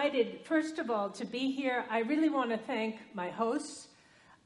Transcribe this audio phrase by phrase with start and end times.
[0.00, 1.84] delighted, first of all, to be here.
[1.90, 3.88] I really want to thank my hosts.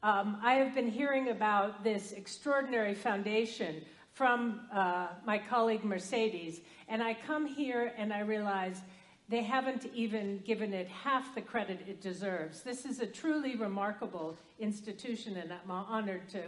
[0.03, 3.81] Um, I have been hearing about this extraordinary foundation
[4.11, 8.81] from uh, my colleague Mercedes, and I come here and I realize
[9.29, 12.61] they haven't even given it half the credit it deserves.
[12.61, 16.43] This is a truly remarkable institution, and I'm honored to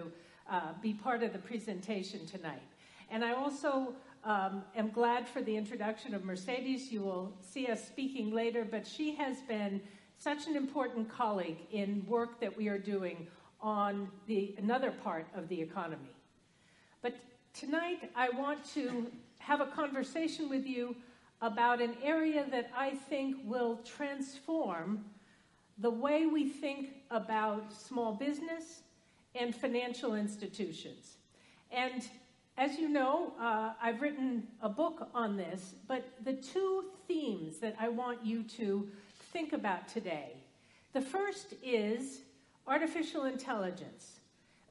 [0.51, 2.61] uh, be part of the presentation tonight.
[3.09, 3.93] And I also
[4.27, 6.91] um, am glad for the introduction of Mercedes.
[6.91, 9.81] You will see us speaking later, but she has been
[10.19, 13.25] such an important colleague in work that we are doing
[13.61, 16.11] on the, another part of the economy.
[17.01, 17.15] But
[17.53, 19.07] tonight, I want to
[19.39, 20.93] have a conversation with you
[21.41, 25.05] about an area that I think will transform
[25.77, 28.81] the way we think about small business
[29.35, 31.15] and financial institutions.
[31.71, 32.03] And
[32.57, 37.75] as you know, uh, I've written a book on this, but the two themes that
[37.79, 38.89] I want you to
[39.31, 40.33] think about today
[40.93, 42.21] the first is
[42.65, 44.19] artificial intelligence.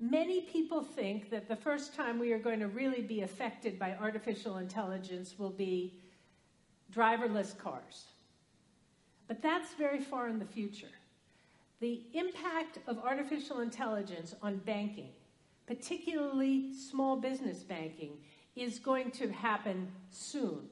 [0.01, 3.93] Many people think that the first time we are going to really be affected by
[4.01, 5.95] artificial intelligence will be
[6.93, 8.07] driverless cars.
[9.29, 10.91] But that's very far in the future.
[11.79, 15.11] The impact of artificial intelligence on banking,
[15.67, 18.19] particularly small business banking,
[18.55, 20.69] is going to happen soon,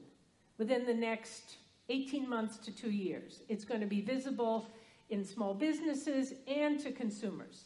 [0.57, 1.57] within the next
[1.89, 3.41] 18 months to two years.
[3.47, 4.67] It's going to be visible
[5.09, 7.65] in small businesses and to consumers.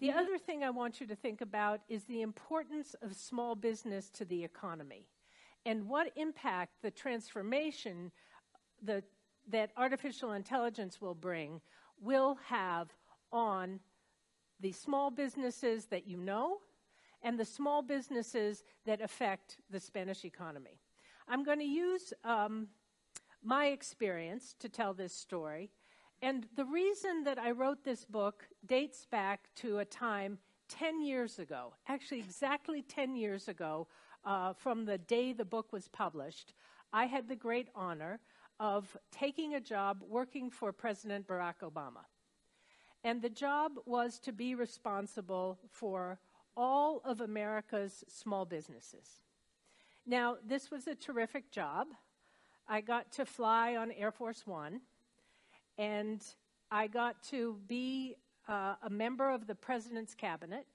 [0.00, 4.10] The other thing I want you to think about is the importance of small business
[4.10, 5.08] to the economy
[5.66, 8.12] and what impact the transformation
[8.82, 9.02] the,
[9.48, 11.60] that artificial intelligence will bring
[12.00, 12.88] will have
[13.32, 13.80] on
[14.60, 16.58] the small businesses that you know
[17.22, 20.78] and the small businesses that affect the Spanish economy.
[21.28, 22.68] I'm going to use um,
[23.42, 25.70] my experience to tell this story.
[26.22, 31.38] And the reason that I wrote this book dates back to a time 10 years
[31.38, 33.86] ago, actually, exactly 10 years ago,
[34.24, 36.54] uh, from the day the book was published,
[36.92, 38.20] I had the great honor
[38.60, 42.04] of taking a job working for President Barack Obama.
[43.04, 46.18] And the job was to be responsible for
[46.56, 49.22] all of America's small businesses.
[50.06, 51.88] Now, this was a terrific job.
[52.66, 54.80] I got to fly on Air Force One,
[55.78, 56.22] and
[56.70, 58.16] I got to be
[58.48, 60.66] uh, a member of the president's cabinet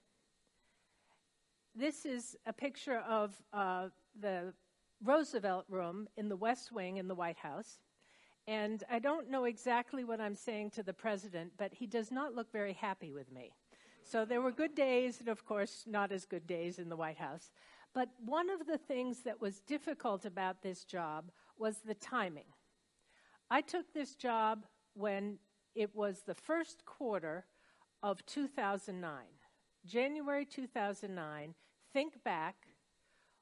[1.76, 4.54] this is a picture of uh, the
[5.04, 7.80] Roosevelt room in the West Wing in the White House.
[8.48, 12.36] And I don't know exactly what I'm saying to the president, but he does not
[12.36, 13.54] look very happy with me.
[14.04, 17.18] So there were good days, and of course, not as good days in the White
[17.18, 17.52] House.
[17.94, 22.48] But one of the things that was difficult about this job was the timing.
[23.50, 25.38] I took this job when
[25.76, 27.46] it was the first quarter
[28.02, 29.14] of 2009.
[29.86, 31.56] January 2009,
[31.94, 32.56] think back,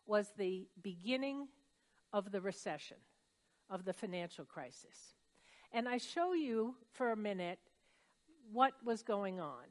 [0.06, 1.48] was the beginning
[2.14, 2.98] of the recession,
[3.72, 5.16] of the financial crisis.
[5.72, 7.60] And I show you for a minute
[8.52, 9.64] what was going on.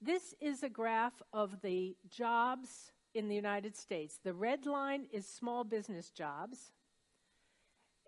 [0.00, 4.18] This is a graph of the jobs in the United States.
[4.24, 6.72] The red line is small business jobs.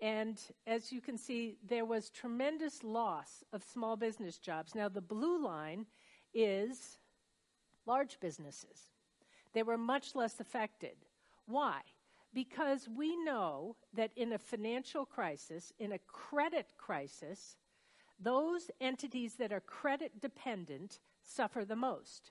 [0.01, 4.75] And as you can see, there was tremendous loss of small business jobs.
[4.75, 5.87] Now, the blue line
[6.33, 6.99] is
[7.87, 8.91] large businesses.
[9.53, 10.97] They were much less affected.
[11.47, 11.81] Why?
[12.35, 17.57] Because we know that in a financial crisis, in a credit crisis,
[18.19, 22.31] those entities that are credit dependent suffer the most.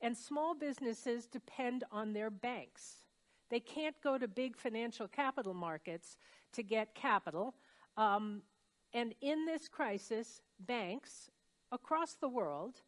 [0.00, 3.06] And small businesses depend on their banks.
[3.48, 6.18] They can't go to big financial capital markets
[6.52, 7.54] to get capital.
[7.96, 8.42] Um,
[8.92, 11.30] and in this crisis, banks
[11.70, 12.80] across the world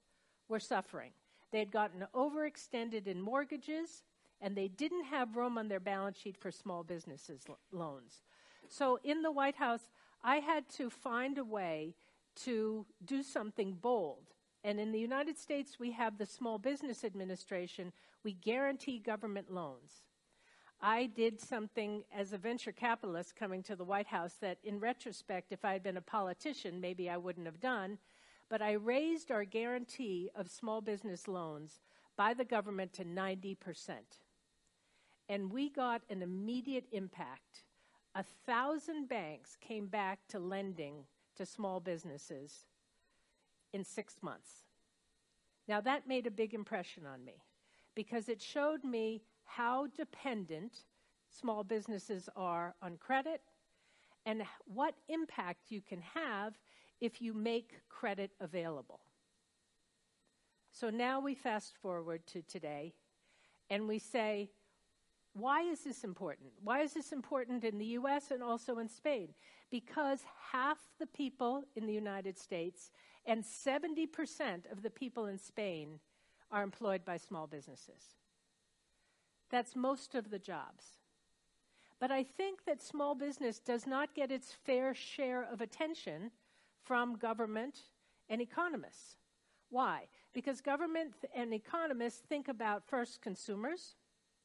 [0.49, 1.13] were suffering.
[1.53, 4.03] They had gotten overextended in mortgages,
[4.41, 8.23] and they didn't have room on their balance sheet for small businesses lo- loans.
[8.69, 9.89] So in the White House,
[10.23, 11.95] I had to find a way
[12.45, 14.35] to do something bold.
[14.65, 17.93] And in the United States, we have the Small Business Administration.
[18.25, 20.03] We guarantee government loans.
[20.81, 25.53] I did something as a venture capitalist coming to the White House that, in retrospect,
[25.53, 27.99] if I had been a politician, maybe I wouldn't have done
[28.49, 31.81] but I raised our guarantee of small business loans
[32.17, 33.57] by the government to 90%.
[35.29, 37.65] And we got an immediate impact.
[38.15, 41.05] A thousand banks came back to lending
[41.37, 42.65] to small businesses
[43.73, 44.65] in six months.
[45.67, 47.43] Now, that made a big impression on me
[47.95, 50.85] because it showed me how dependent
[51.31, 53.43] small businesses are on credit
[54.25, 56.55] and what impact you can have
[57.01, 59.01] if you make credit available.
[60.73, 62.95] So now we fast forward to today
[63.71, 64.51] and we say,
[65.33, 66.51] why is this important?
[66.63, 69.29] Why is this important in the US and also in Spain?
[69.71, 70.21] Because
[70.53, 72.91] half the people in the United States
[73.27, 76.01] and 70% of the people in Spain
[76.51, 78.17] are employed by small businesses.
[79.51, 80.99] That's most of the jobs.
[82.01, 86.31] But I think that small business does not get its fair share of attention
[86.85, 87.81] from government
[88.29, 89.17] and economists.
[89.71, 90.07] Why?
[90.33, 93.97] Because government and economists think about first consumers.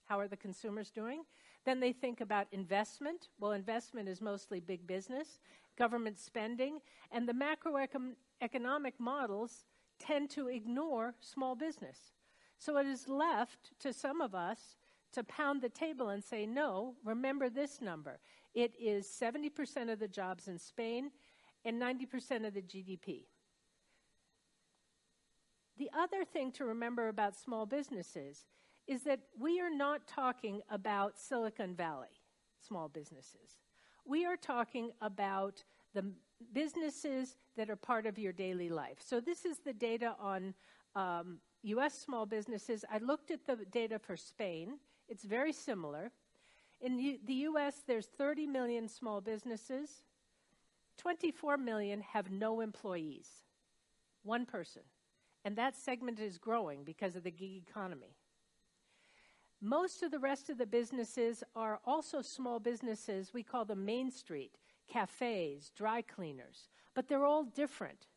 [0.06, 1.24] How are the consumers doing?
[1.66, 3.30] Then they think about investment.
[3.40, 5.40] Well, investment is mostly big business,
[5.78, 6.80] government spending,
[7.12, 9.66] and the macroeconomic models
[10.00, 12.14] tend to ignore small business.
[12.58, 14.78] So it is left to some of us
[15.14, 18.20] to pound the table and say, no, remember this number.
[18.54, 21.12] It is 70% of the jobs in Spain
[21.66, 23.26] and 90% of the GDP.
[25.78, 28.46] The other thing to remember about small businesses
[28.88, 32.08] is that we are not talking about Silicon Valley
[32.66, 33.60] small businesses.
[34.06, 35.64] We are talking about
[35.94, 36.06] the
[36.54, 38.98] businesses that are part of your daily life.
[39.00, 40.54] So, this is the data on
[40.96, 42.84] um, US small businesses.
[42.92, 46.12] I looked at the data for Spain, it's very similar.
[46.82, 50.04] In the US, there's 30 million small businesses,
[50.98, 53.30] 24 million have no employees,
[54.24, 54.82] one person.
[55.46, 58.16] And that segment is growing because of the gig economy.
[59.66, 63.34] Most of the rest of the businesses are also small businesses.
[63.34, 64.58] We call them Main Street,
[64.90, 68.08] cafes, dry cleaners, but they're all different.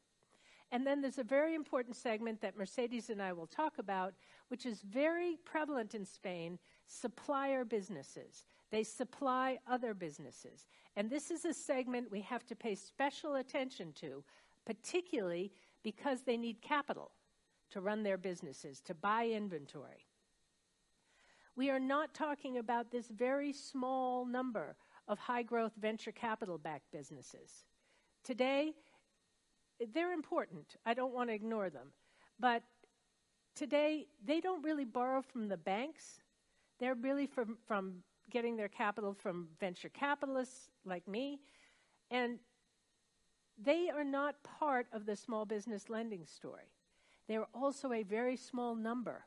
[0.72, 4.14] And then there's a very important segment that Mercedes and I will talk about,
[4.48, 6.58] which is very prevalent in Spain
[6.88, 8.44] supplier businesses.
[8.72, 10.66] They supply other businesses.
[10.96, 14.25] And this is a segment we have to pay special attention to,
[14.64, 15.52] particularly
[15.84, 17.12] because they need capital
[17.70, 20.08] to run their businesses, to buy inventory.
[21.56, 24.76] We are not talking about this very small number
[25.08, 27.64] of high growth venture capital backed businesses.
[28.23, 28.75] Today,
[29.94, 30.76] they're important.
[30.85, 31.93] I don't want to ignore them.
[32.38, 32.62] But
[33.55, 36.20] today, they don't really borrow from the banks.
[36.79, 41.41] They're really from, from getting their capital from venture capitalists like me.
[42.11, 42.38] And
[43.62, 46.70] they are not part of the small business lending story.
[47.29, 49.25] They're also a very small number.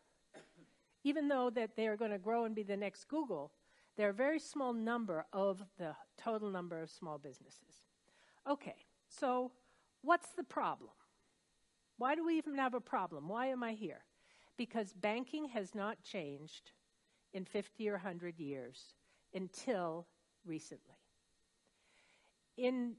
[1.03, 3.51] Even though that they are going to grow and be the next Google,
[3.95, 7.83] they're a very small number of the total number of small businesses.
[8.49, 8.75] Okay,
[9.07, 9.51] so
[10.01, 10.91] what's the problem?
[11.97, 13.27] Why do we even have a problem?
[13.27, 14.05] Why am I here?
[14.57, 16.71] Because banking has not changed
[17.33, 18.93] in 50 or 100 years
[19.33, 20.07] until
[20.45, 20.95] recently.
[22.57, 22.95] In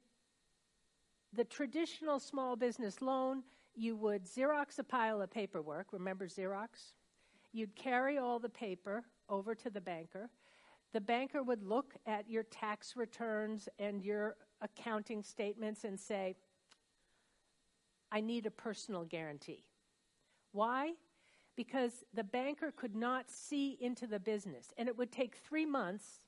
[1.33, 3.43] the traditional small business loan,
[3.75, 5.93] you would Xerox a pile of paperwork.
[5.93, 6.93] Remember Xerox?
[7.53, 10.31] You'd carry all the paper over to the banker.
[10.93, 16.37] The banker would look at your tax returns and your accounting statements and say,
[18.13, 19.65] I need a personal guarantee.
[20.53, 20.95] Why?
[21.57, 26.21] Because the banker could not see into the business, and it would take three months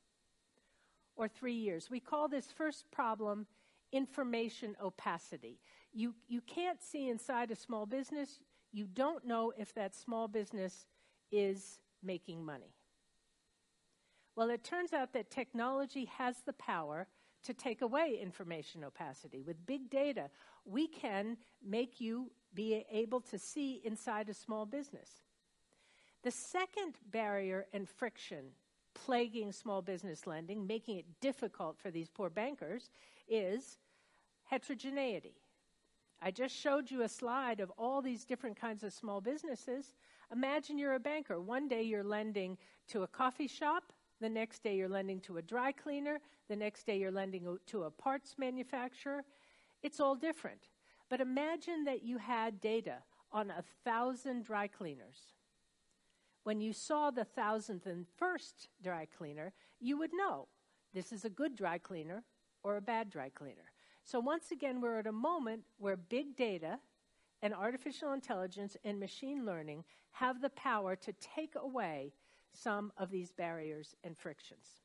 [1.17, 1.91] or three years.
[1.91, 3.47] We call this first problem
[3.93, 5.61] information opacity.
[5.93, 8.39] You, you can't see inside a small business.
[8.73, 10.87] You don't know if that small business
[11.33, 12.75] is making money.
[14.37, 17.07] Well, it turns out that technology has the power
[17.45, 19.43] to take away information opacity.
[19.43, 20.31] With big data,
[20.65, 25.23] we can make you be able to see inside a small business.
[26.23, 28.45] The second barrier and friction
[28.95, 32.91] plaguing small business lending, making it difficult for these poor bankers,
[33.29, 33.79] is
[34.45, 35.35] heterogeneity.
[36.21, 39.95] I just showed you a slide of all these different kinds of small businesses.
[40.33, 41.41] Imagine you're a banker.
[41.41, 42.57] One day you're lending
[42.89, 46.87] to a coffee shop, the next day you're lending to a dry cleaner, the next
[46.87, 49.25] day you're lending to a parts manufacturer.
[49.83, 50.69] It's all different.
[51.11, 52.99] But imagine that you had data
[53.31, 55.19] on a thousand dry cleaners.
[56.45, 60.49] When you saw the thousandth and first dry cleaner, you would know
[60.95, 62.25] this is a good dry cleaner
[62.63, 63.73] or a bad dry cleaner.
[64.05, 66.81] So, once again, we're at a moment where big data
[67.43, 72.13] and artificial intelligence and machine learning have the power to take away
[72.53, 74.83] some of these barriers and frictions.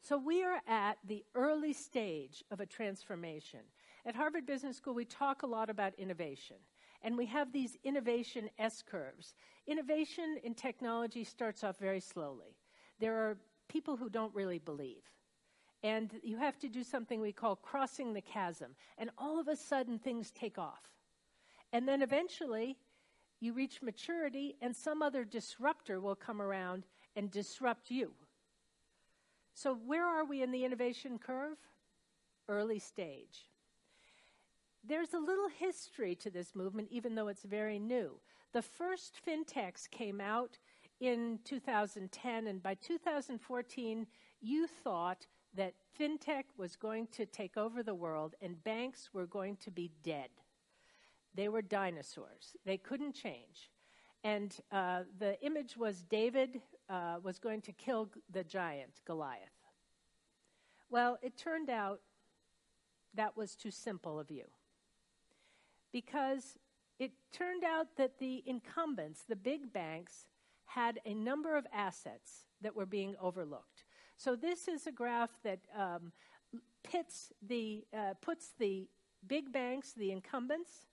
[0.00, 3.60] So, we are at the early stage of a transformation.
[4.06, 6.56] At Harvard Business School, we talk a lot about innovation,
[7.02, 9.34] and we have these innovation S curves.
[9.66, 12.56] Innovation in technology starts off very slowly.
[13.00, 15.02] There are people who don't really believe.
[15.82, 18.74] And you have to do something we call crossing the chasm.
[18.98, 20.82] And all of a sudden, things take off.
[21.72, 22.76] And then eventually,
[23.40, 26.84] you reach maturity, and some other disruptor will come around
[27.14, 28.12] and disrupt you.
[29.54, 31.58] So, where are we in the innovation curve?
[32.48, 33.50] Early stage.
[34.84, 38.20] There's a little history to this movement, even though it's very new.
[38.52, 40.58] The first fintechs came out
[41.00, 44.06] in 2010, and by 2014,
[44.40, 49.56] you thought that fintech was going to take over the world and banks were going
[49.56, 50.28] to be dead.
[51.38, 53.70] They were dinosaurs, they couldn't change.
[54.24, 59.60] And uh, the image was David uh, was going to kill the giant, Goliath.
[60.90, 62.00] Well, it turned out
[63.14, 64.46] that was too simple of you.
[65.92, 66.58] Because
[66.98, 70.26] it turned out that the incumbents, the big banks,
[70.64, 73.84] had a number of assets that were being overlooked.
[74.16, 76.10] So this is a graph that um,
[76.82, 78.88] pits the, uh, puts the
[79.28, 80.88] big banks, the incumbents,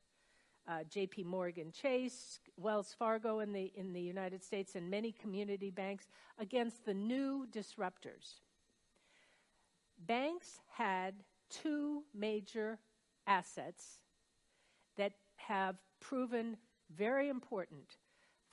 [0.67, 1.23] uh, J.P.
[1.23, 6.07] Morgan Chase, Wells Fargo in the in the United States, and many community banks
[6.39, 8.41] against the new disruptors.
[10.05, 11.15] Banks had
[11.49, 12.79] two major
[13.27, 13.99] assets
[14.97, 16.57] that have proven
[16.95, 17.97] very important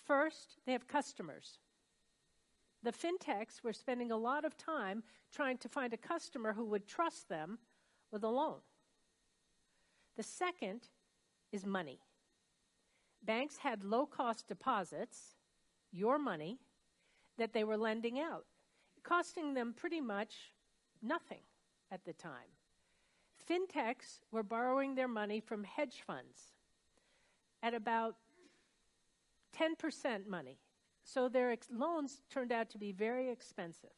[0.04, 1.58] First, they have customers.
[2.82, 6.88] The fintechs were spending a lot of time trying to find a customer who would
[6.88, 7.58] trust them
[8.10, 8.58] with a loan.
[10.16, 10.88] The second
[11.52, 12.00] is money.
[13.22, 15.36] Banks had low cost deposits,
[15.92, 16.58] your money,
[17.38, 18.46] that they were lending out,
[19.02, 20.52] costing them pretty much
[21.02, 21.42] nothing
[21.90, 22.56] at the time.
[23.48, 26.52] Fintechs were borrowing their money from hedge funds
[27.62, 28.16] at about
[29.56, 30.58] 10% money.
[31.04, 33.90] So their ex- loans turned out to be very expensive.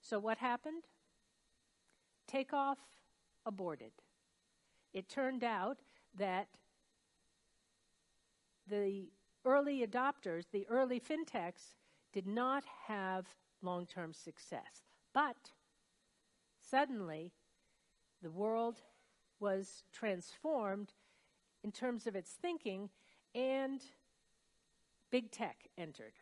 [0.00, 0.84] So what happened?
[2.26, 2.78] Takeoff
[3.44, 3.92] aborted.
[4.92, 5.78] It turned out
[6.18, 6.48] that
[8.70, 9.10] the
[9.44, 11.74] early adopters, the early fintechs,
[12.12, 13.26] did not have
[13.62, 14.84] long term success.
[15.12, 15.50] But
[16.58, 17.32] suddenly,
[18.22, 18.80] the world
[19.38, 20.92] was transformed
[21.62, 22.90] in terms of its thinking,
[23.34, 23.82] and
[25.10, 26.12] Big tech entered.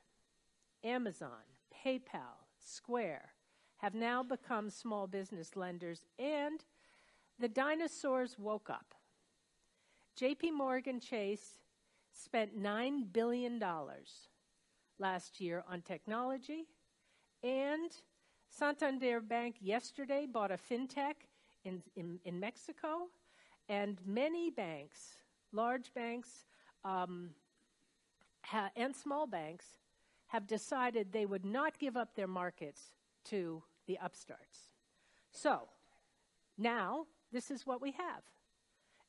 [0.82, 1.44] Amazon,
[1.84, 3.32] PayPal, Square
[3.78, 6.64] have now become small business lenders, and
[7.38, 8.94] the dinosaurs woke up.
[10.18, 11.58] JP Morgan Chase
[12.18, 13.62] spent $9 billion
[14.98, 16.66] last year on technology,
[17.42, 17.90] and
[18.50, 21.14] Santander Bank yesterday bought a fintech
[21.64, 23.08] in, in, in Mexico,
[23.68, 25.14] and many banks,
[25.52, 26.44] large banks,
[26.84, 27.30] um,
[28.42, 29.66] ha- and small banks
[30.26, 32.90] have decided they would not give up their markets
[33.24, 34.72] to the upstarts.
[35.30, 35.68] So
[36.56, 38.22] now this is what we have.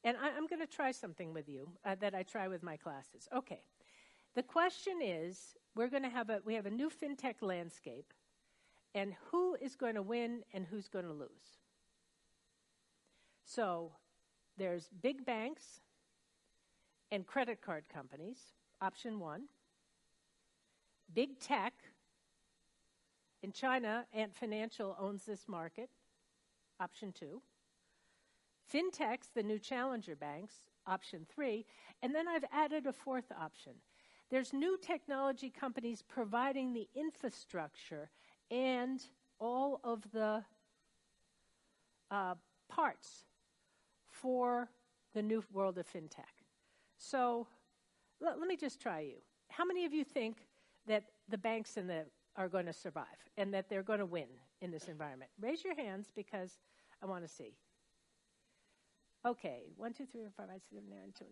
[0.04, 2.78] And I, am going to try something with you uh, that I try with my
[2.78, 3.28] classes.
[3.36, 3.62] Okay.
[4.36, 8.14] The question is we're going to have a, we have a new fintech landscape,
[8.96, 11.60] and who is going to win and who's going to lose?
[13.44, 13.92] So
[14.58, 15.82] there's big banks
[17.12, 18.38] and credit card companies
[18.82, 19.44] option one.
[21.14, 21.74] Big tech
[23.42, 25.90] in China, Ant Financial owns this market,
[26.80, 27.42] option two.
[28.74, 30.54] Fintechs, the new challenger banks,
[30.86, 31.66] option three.
[32.02, 33.74] And then I've added a fourth option.
[34.30, 38.10] There's new technology companies providing the infrastructure
[38.52, 39.02] and
[39.40, 40.44] all of the
[42.12, 42.36] uh,
[42.68, 43.24] parts
[44.12, 44.70] for
[45.14, 46.44] the new world of fintech.
[46.98, 47.48] So
[48.20, 49.16] let, let me just try you.
[49.50, 50.48] How many of you think
[50.88, 53.06] that the banks and the are going to survive
[53.38, 54.28] and that they're going to win
[54.62, 55.32] in this environment?
[55.42, 56.60] Raise your hands because
[57.02, 57.56] I want to see.
[59.26, 61.26] Okay, one, two, three, four, five, six, seven, nine, two,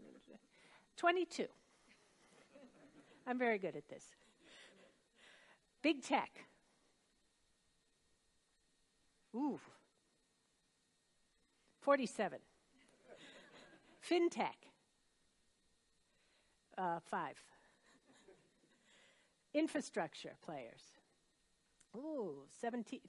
[0.98, 1.46] 22.
[3.26, 4.04] I'm very good at this.
[5.82, 6.32] Big tech.
[9.36, 9.60] Ooh.
[11.82, 12.40] 47.
[14.10, 14.68] FinTech
[16.78, 17.36] uh, five.
[19.54, 20.82] Infrastructure players.
[21.96, 23.00] Ooh, 17.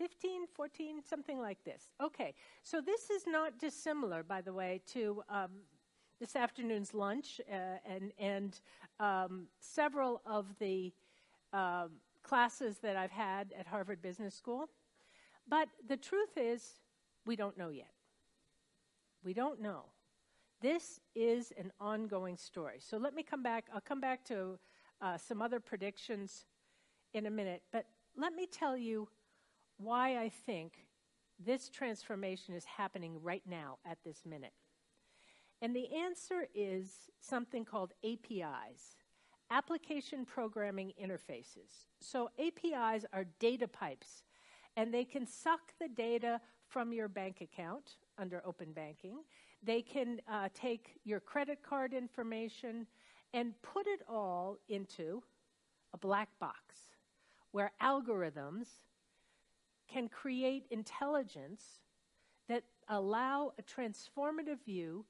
[0.00, 1.92] Hmm, 15, 14, something like this.
[2.02, 5.50] Okay, so this is not dissimilar, by the way, to um,
[6.18, 8.60] this afternoon's lunch uh, and, and
[8.98, 10.92] um, several of the
[11.52, 11.90] um,
[12.22, 14.68] classes that I've had at Harvard Business School.
[15.48, 16.80] But the truth is,
[17.26, 17.92] we don't know yet.
[19.24, 19.84] We don't know.
[20.60, 22.76] This is an ongoing story.
[22.78, 23.66] So let me come back.
[23.74, 24.58] I'll come back to
[25.00, 26.44] uh, some other predictions
[27.14, 27.62] in a minute.
[27.72, 29.08] But let me tell you
[29.80, 30.74] why I think
[31.38, 34.52] this transformation is happening right now at this minute.
[35.62, 38.96] And the answer is something called APIs,
[39.50, 41.86] Application Programming Interfaces.
[42.00, 44.22] So APIs are data pipes,
[44.76, 49.18] and they can suck the data from your bank account under open banking.
[49.62, 52.86] They can uh, take your credit card information
[53.34, 55.22] and put it all into
[55.92, 56.76] a black box
[57.52, 58.66] where algorithms
[59.92, 61.80] can create intelligence
[62.48, 65.04] that allow a transformative view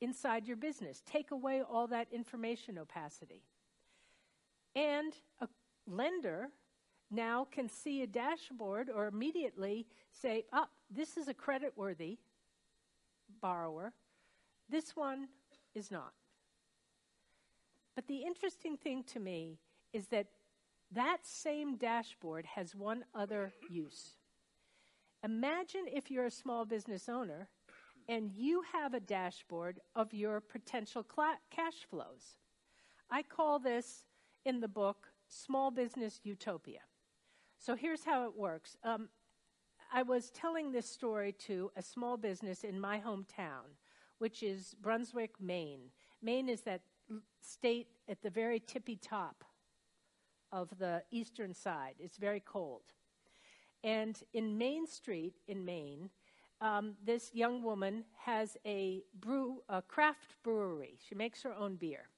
[0.00, 1.02] inside your business.
[1.06, 3.42] Take away all that information opacity.
[4.74, 5.48] And a
[5.86, 6.48] lender
[7.10, 12.18] now can see a dashboard or immediately say, oh, this is a credit worthy
[13.40, 13.92] borrower.
[14.68, 15.28] This one
[15.74, 16.12] is not.
[17.94, 19.58] But the interesting thing to me
[19.92, 20.26] is that
[20.92, 24.16] that same dashboard has one other use.
[25.22, 27.48] Imagine if you're a small business owner
[28.08, 32.38] and you have a dashboard of your potential cl- cash flows.
[33.10, 34.06] I call this
[34.44, 36.80] in the book Small Business Utopia.
[37.58, 38.76] So here's how it works.
[38.82, 39.08] Um,
[39.92, 43.76] I was telling this story to a small business in my hometown,
[44.18, 45.90] which is Brunswick, Maine.
[46.22, 46.82] Maine is that
[47.42, 49.44] state at the very tippy top
[50.52, 51.94] of the eastern side.
[51.98, 52.82] It's very cold.
[53.82, 56.10] And in Main Street in Maine,
[56.60, 60.98] um, this young woman has a brew, a craft brewery.
[61.08, 62.08] She makes her own beer.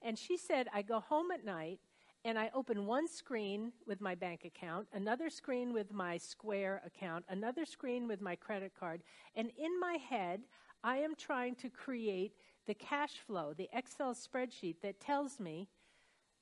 [0.00, 1.80] And she said, I go home at night
[2.24, 7.24] and I open one screen with my bank account, another screen with my Square account,
[7.28, 9.02] another screen with my credit card,
[9.36, 10.40] and in my head,
[10.82, 12.32] I am trying to create
[12.66, 15.68] the cash flow, the Excel spreadsheet that tells me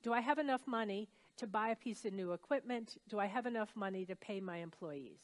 [0.02, 2.96] do I have enough money to buy a piece of new equipment?
[3.08, 5.20] Do I have enough money to pay my employees?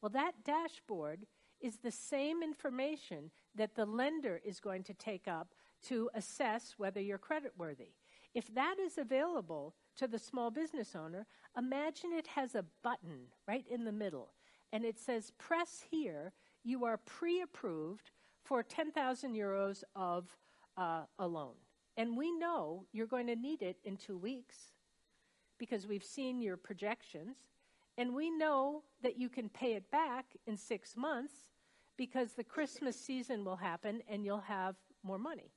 [0.00, 1.26] Well, that dashboard
[1.60, 7.00] is the same information that the lender is going to take up to assess whether
[7.00, 7.92] you're creditworthy.
[8.34, 13.64] If that is available to the small business owner, imagine it has a button right
[13.68, 14.32] in the middle
[14.72, 18.10] and it says, Press here, you are pre approved
[18.44, 20.36] for 10,000 euros of
[20.76, 21.54] uh, a loan.
[21.96, 24.56] And we know you're going to need it in two weeks
[25.58, 27.36] because we've seen your projections.
[27.96, 31.34] And we know that you can pay it back in six months
[31.96, 35.50] because the Christmas season will happen and you'll have more money.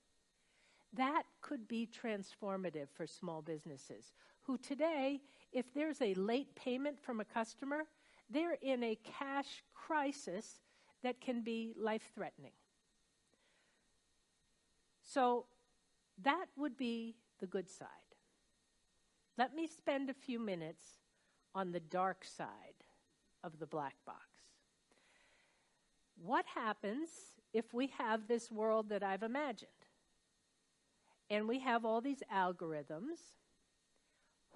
[0.93, 5.21] That could be transformative for small businesses who today,
[5.53, 7.83] if there's a late payment from a customer,
[8.29, 10.61] they're in a cash crisis
[11.03, 12.51] that can be life threatening.
[15.03, 15.45] So
[16.23, 17.87] that would be the good side.
[19.41, 20.85] Let me spend a few minutes
[21.55, 22.83] on the dark side
[23.43, 24.27] of the black box.
[26.23, 27.09] What happens
[27.51, 29.71] if we have this world that I've imagined?
[31.31, 33.37] and we have all these algorithms.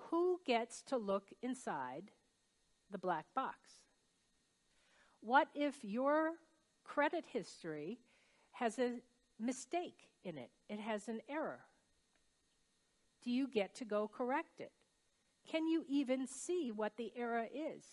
[0.09, 2.11] Who gets to look inside
[2.91, 3.57] the black box?
[5.21, 6.33] What if your
[6.83, 7.99] credit history
[8.51, 8.99] has a
[9.39, 10.51] mistake in it?
[10.67, 11.61] It has an error.
[13.25, 14.71] Do you get to go correct it?
[15.49, 17.83] Can you even see what the error is?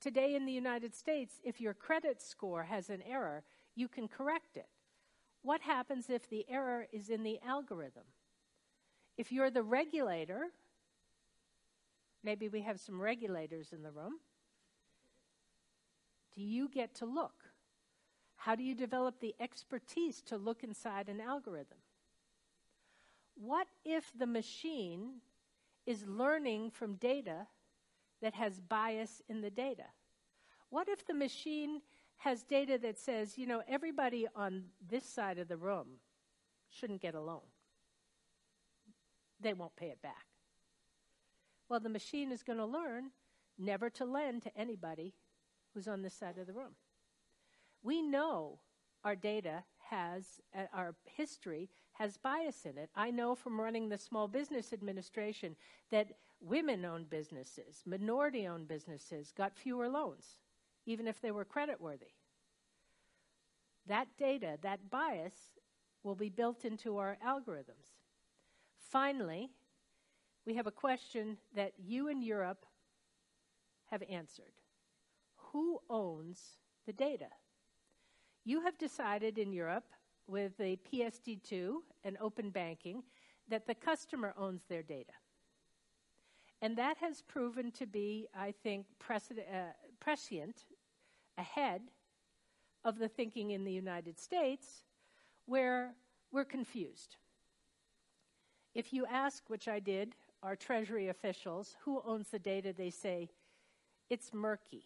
[0.00, 3.42] Today in the United States, if your credit score has an error,
[3.74, 4.68] you can correct it.
[5.42, 8.04] What happens if the error is in the algorithm?
[9.16, 10.48] If you're the regulator,
[12.22, 14.18] maybe we have some regulators in the room,
[16.34, 17.44] do you get to look?
[18.36, 21.78] How do you develop the expertise to look inside an algorithm?
[23.34, 25.20] What if the machine
[25.86, 27.46] is learning from data
[28.22, 29.86] that has bias in the data?
[30.70, 31.82] What if the machine
[32.18, 35.86] has data that says, you know, everybody on this side of the room
[36.70, 37.42] shouldn't get a loan.
[39.40, 40.24] They won't pay it back.
[41.68, 43.10] Well, the machine is going to learn
[43.58, 45.14] never to lend to anybody
[45.72, 46.74] who's on this side of the room.
[47.82, 48.58] We know
[49.04, 52.90] our data has, uh, our history has bias in it.
[52.94, 55.56] I know from running the Small Business Administration
[55.90, 56.08] that
[56.40, 60.38] women owned businesses, minority owned businesses got fewer loans
[60.86, 62.12] even if they were creditworthy.
[63.86, 65.34] That data, that bias,
[66.02, 67.96] will be built into our algorithms.
[68.90, 69.50] Finally,
[70.46, 72.66] we have a question that you in Europe
[73.90, 74.52] have answered
[75.52, 77.28] Who owns the data?
[78.44, 79.86] You have decided in Europe
[80.26, 83.02] with the PSD2 and open banking
[83.48, 85.12] that the customer owns their data.
[86.62, 90.64] And that has proven to be, I think, precedent, uh, prescient
[91.36, 91.82] ahead
[92.84, 94.84] of the thinking in the United States,
[95.46, 95.94] where
[96.32, 97.16] we're confused.
[98.74, 103.30] If you ask, which I did, our Treasury officials, who owns the data, they say
[104.10, 104.84] it's murky.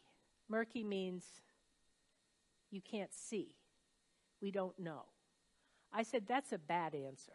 [0.48, 1.24] Murky means
[2.70, 3.56] you can't see.
[4.40, 5.04] We don't know.
[5.92, 7.32] I said that's a bad answer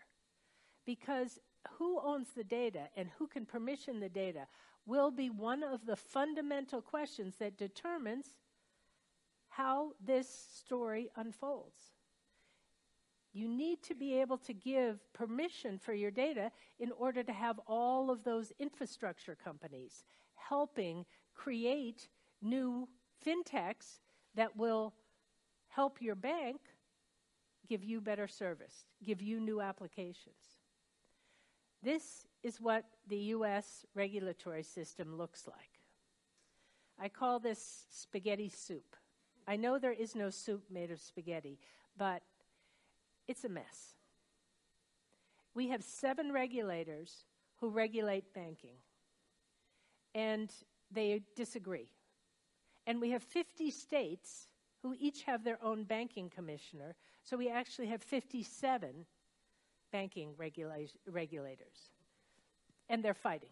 [0.86, 1.40] because
[1.78, 4.48] who owns the data and who can permission the data
[4.86, 8.36] will be one of the fundamental questions that determines
[9.50, 11.94] how this story unfolds.
[13.34, 17.60] You need to be able to give permission for your data in order to have
[17.68, 20.04] all of those infrastructure companies
[20.36, 22.10] helping create
[22.42, 22.88] new
[23.26, 24.00] fintechs
[24.36, 24.94] that will
[25.70, 26.60] help your bank
[27.68, 30.58] give you better service, give you new applications.
[31.82, 35.80] This is what the US regulatory system looks like.
[37.00, 38.96] I call this spaghetti soup.
[39.48, 41.60] I know there is no soup made of spaghetti,
[41.98, 42.22] but
[43.28, 43.96] it's a mess.
[45.54, 47.26] We have seven regulators
[47.60, 48.78] who regulate banking,
[50.16, 50.52] and
[50.92, 51.90] they disagree.
[52.88, 54.48] And we have 50 states
[54.82, 59.06] who each have their own banking commissioner, so we actually have 57
[59.92, 61.92] banking regula- regulators.
[62.90, 63.50] And they're fighting.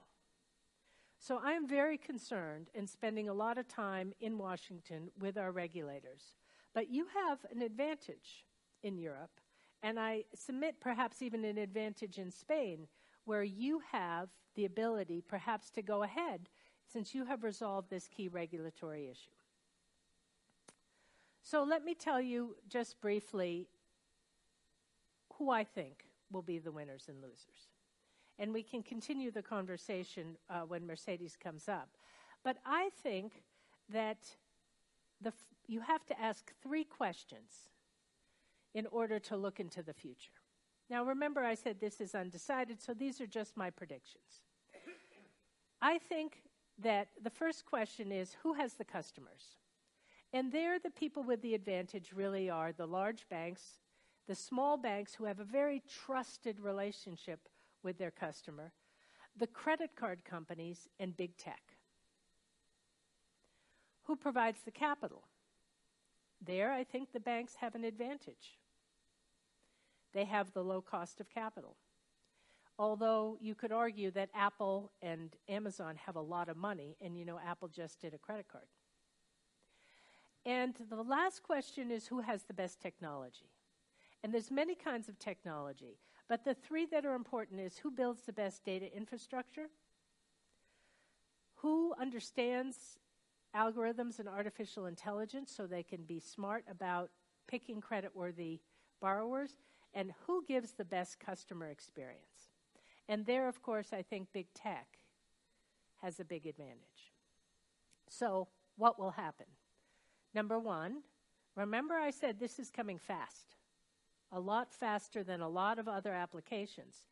[1.18, 6.36] So I'm very concerned and spending a lot of time in Washington with our regulators.
[6.74, 8.46] But you have an advantage
[8.82, 9.40] in Europe,
[9.84, 12.88] and I submit perhaps even an advantage in Spain,
[13.26, 16.50] where you have the ability perhaps to go ahead
[16.92, 19.32] since you have resolved this key regulatory issue.
[21.44, 23.68] So let me tell you just briefly
[25.34, 27.72] who I think will be the winners and losers
[28.42, 31.90] and we can continue the conversation uh, when Mercedes comes up.
[32.44, 33.44] But I think
[33.90, 34.18] that
[35.22, 35.32] the,
[35.68, 37.70] you have to ask three questions
[38.74, 40.32] in order to look into the future.
[40.90, 44.42] Now, remember, I said this is undecided, so these are just my predictions.
[45.80, 46.42] I think
[46.80, 49.58] that the first question is who has the customers?
[50.34, 53.80] And there, the people with the advantage really are the large banks,
[54.28, 57.50] the small banks who have a very trusted relationship
[57.84, 58.72] with their customer,
[59.38, 61.62] the credit card companies, and big tech.
[64.04, 65.24] Who provides the capital?
[66.42, 68.58] There, I think the banks have an advantage.
[70.14, 71.76] They have the low cost of capital.
[72.80, 77.26] Although you could argue that Apple and Amazon have a lot of money, and you
[77.26, 78.66] know, Apple just did a credit card.
[80.46, 83.52] And the last question is who has the best technology?
[84.24, 88.22] And there's many kinds of technology, but the three that are important is who builds
[88.22, 89.70] the best data infrastructure?
[91.56, 93.00] Who understands
[93.56, 97.12] algorithms and artificial intelligence so they can be smart about
[97.48, 98.60] picking creditworthy
[99.00, 99.58] borrowers?
[99.94, 102.50] And who gives the best customer experience?
[103.10, 104.88] And there, of course, I think big tech
[106.02, 107.12] has a big advantage.
[108.10, 109.48] So, what will happen?
[110.34, 111.02] Number one,
[111.56, 113.56] remember I said this is coming fast
[114.32, 117.04] a lot faster than a lot of other applications,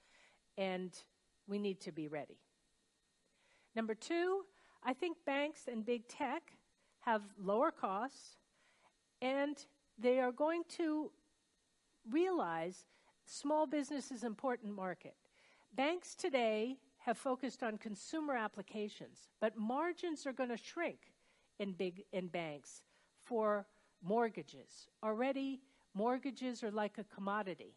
[0.57, 0.91] and
[1.47, 2.37] we need to be ready.
[3.75, 4.45] Number two,
[4.83, 6.53] I think banks and big tech
[7.01, 8.37] have lower costs,
[9.21, 9.57] and
[9.97, 11.11] they are going to
[12.09, 12.85] realize
[13.25, 15.15] small business is an important market.
[15.75, 21.11] Banks today have focused on consumer applications, but margins are going to shrink
[21.59, 22.81] in big in banks
[23.29, 23.65] for
[24.01, 24.87] mortgages.
[25.03, 25.61] Already
[25.93, 27.75] Mortgages are like a commodity.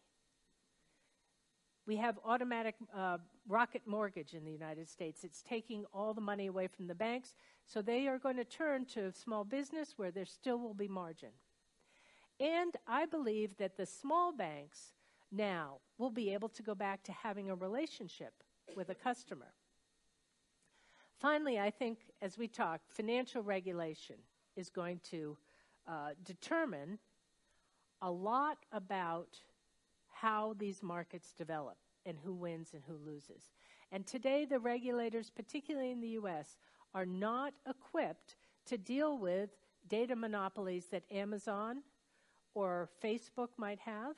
[1.86, 5.24] We have automatic uh, rocket mortgage in the United States.
[5.24, 7.34] It's taking all the money away from the banks,
[7.66, 11.30] so they are going to turn to small business where there still will be margin.
[12.38, 14.92] And I believe that the small banks
[15.32, 18.34] now will be able to go back to having a relationship
[18.76, 19.54] with a customer.
[21.18, 24.16] Finally, I think as we talk, financial regulation
[24.56, 25.36] is going to
[25.86, 26.98] uh, determine
[28.00, 29.38] a lot about
[30.08, 33.50] how these markets develop and who wins and who loses.
[33.90, 36.56] And today, the regulators, particularly in the US,
[36.94, 38.36] are not equipped
[38.66, 39.50] to deal with
[39.88, 41.82] data monopolies that Amazon
[42.54, 44.16] or Facebook might have,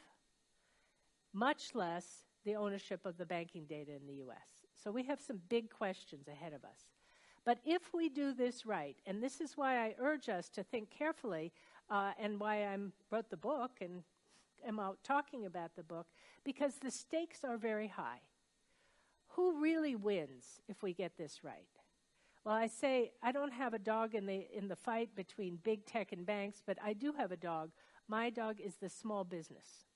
[1.32, 4.64] much less the ownership of the banking data in the US.
[4.82, 6.93] So we have some big questions ahead of us.
[7.44, 10.90] But if we do this right, and this is why I urge us to think
[10.90, 11.52] carefully
[11.90, 12.78] uh, and why I
[13.10, 14.02] wrote the book and
[14.66, 16.06] am out talking about the book,
[16.42, 18.20] because the stakes are very high.
[19.34, 21.66] who really wins if we get this right?
[22.44, 25.86] Well, I say I don't have a dog in the in the fight between big
[25.86, 27.70] tech and banks, but I do have a dog.
[28.06, 29.86] My dog is the small business.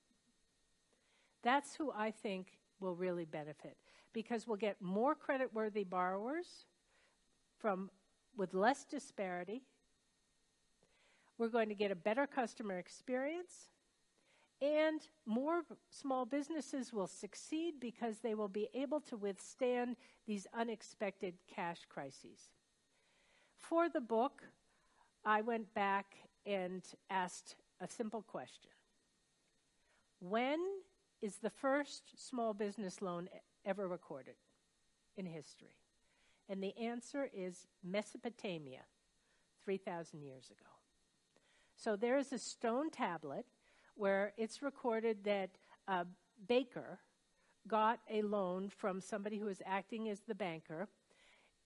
[1.43, 3.77] That's who I think will really benefit
[4.13, 6.65] because we'll get more credit-worthy borrowers
[7.59, 7.89] from
[8.35, 9.61] with less disparity.
[11.37, 13.69] We're going to get a better customer experience
[14.61, 19.95] and more small businesses will succeed because they will be able to withstand
[20.27, 22.51] these unexpected cash crises.
[23.55, 24.43] For the book,
[25.25, 28.71] I went back and asked a simple question
[30.19, 30.59] When
[31.21, 33.29] is the first small business loan
[33.65, 34.35] ever recorded
[35.15, 35.78] in history?
[36.49, 38.81] And the answer is Mesopotamia,
[39.63, 40.69] 3,000 years ago.
[41.75, 43.45] So there is a stone tablet
[43.95, 45.51] where it's recorded that
[45.87, 46.05] a
[46.47, 46.99] baker
[47.67, 50.87] got a loan from somebody who was acting as the banker,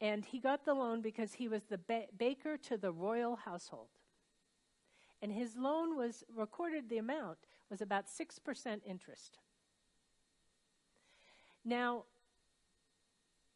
[0.01, 3.87] and he got the loan because he was the ba- baker to the royal household.
[5.21, 7.37] And his loan was recorded, the amount
[7.69, 9.37] was about 6% interest.
[11.63, 12.03] Now,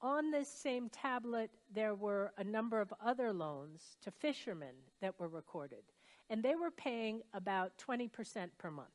[0.02, 5.28] on this same tablet, there were a number of other loans to fishermen that were
[5.28, 5.84] recorded
[6.30, 8.90] and they were paying about 20% per month.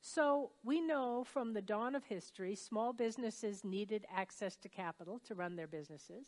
[0.00, 5.34] So we know from the dawn of history, small businesses needed access to capital to
[5.34, 6.26] run their businesses.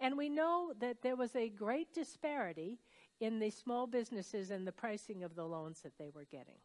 [0.00, 2.78] And we know that there was a great disparity
[3.20, 6.58] in the small businesses and the pricing of the loans that they were getting.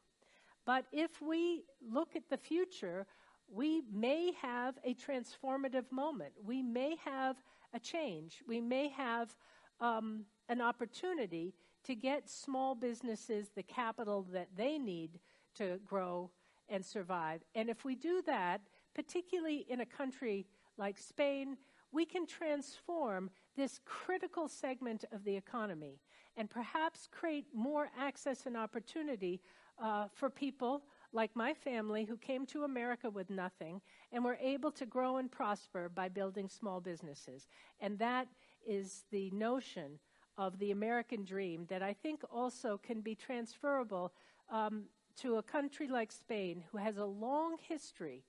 [0.66, 3.06] But if we look at the future,
[3.54, 6.34] we may have a transformative moment.
[6.44, 7.38] We may have
[7.74, 8.42] a change.
[8.48, 9.36] We may have
[9.80, 15.20] um, an opportunity to get small businesses the capital that they need
[15.56, 16.32] to grow
[16.70, 17.42] and survive.
[17.54, 18.62] And if we do that,
[18.96, 21.58] particularly in a country like Spain,
[21.92, 26.00] we can transform this critical segment of the economy
[26.38, 29.42] and perhaps create more access and opportunity
[29.82, 30.84] uh, for people
[31.14, 35.32] like my family who came to America with nothing and were able to grow and
[35.32, 37.48] prosper by building small businesses.
[37.80, 38.28] And that
[38.66, 40.00] is the notion
[40.38, 44.14] of the American dream that I think also can be transferable
[44.52, 44.86] um,
[45.18, 48.24] to a country like Spain, who has a long history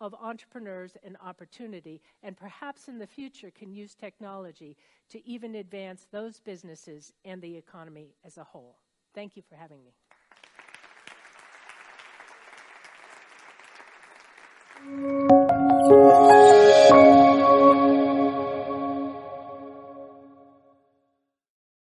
[0.00, 4.76] of entrepreneurs and opportunity, and perhaps in the future can use technology
[5.08, 8.76] to even advance those businesses and the economy as a whole.
[9.14, 9.94] Thank you for having me.
[14.88, 15.45] Thank you.